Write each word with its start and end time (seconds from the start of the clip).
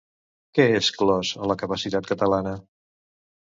Què 0.59 0.63
és 0.77 0.89
clos 1.01 1.33
a 1.41 1.49
la 1.51 1.57
capital 1.65 2.09
catalana? 2.13 2.55